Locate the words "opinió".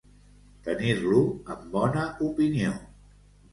2.31-2.75